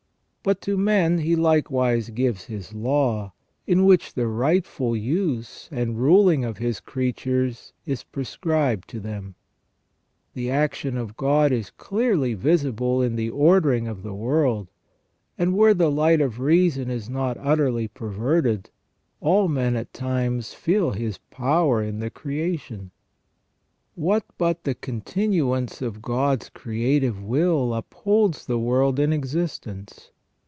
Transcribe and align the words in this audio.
But 0.43 0.59
to 0.61 0.75
men 0.75 1.19
He 1.19 1.35
likewise 1.35 2.09
gives 2.09 2.45
His 2.45 2.73
law, 2.73 3.31
in 3.67 3.85
which 3.85 4.15
the 4.15 4.25
rightful 4.25 4.95
use 4.97 5.69
and 5.71 5.99
ruling 5.99 6.43
of 6.43 6.57
His 6.57 6.79
creatures 6.79 7.73
is 7.85 8.01
prescribed 8.03 8.89
to 8.89 8.99
them. 8.99 9.35
The 10.33 10.49
action 10.49 10.97
of 10.97 11.15
God 11.15 11.51
is 11.51 11.69
clearly 11.69 12.33
visible 12.33 13.03
in 13.03 13.17
the 13.17 13.29
ordering 13.29 13.87
of 13.87 13.97
the 13.97 14.09
58 14.09 14.11
THE 14.11 14.15
SECONDARY 14.15 14.41
IMAGE 14.41 14.57
OF 14.57 14.65
GOD 15.37 15.43
IN 15.43 15.49
MAN. 15.51 15.53
world; 15.53 15.53
and 15.53 15.57
where 15.59 15.73
the 15.75 15.91
h'ght 15.91 16.25
of 16.25 16.39
reason 16.39 16.89
is 16.89 17.07
not 17.07 17.37
utterly 17.39 17.87
perverted, 17.87 18.69
all 19.19 19.47
men 19.47 19.75
at 19.75 19.93
times 19.93 20.55
feel 20.55 20.89
His 20.89 21.19
power 21.29 21.83
in 21.83 21.99
the 21.99 22.09
creation. 22.09 22.89
What 23.93 24.25
but 24.39 24.63
the 24.63 24.73
con 24.73 25.01
tinuance 25.01 25.83
of 25.83 26.01
God's 26.01 26.49
creative 26.49 27.21
will 27.23 27.75
upholds 27.75 28.47
the 28.47 28.57
world 28.57 28.99
in 28.99 29.13
existence 29.13 30.09